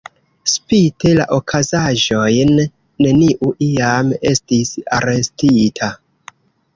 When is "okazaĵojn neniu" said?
1.35-3.51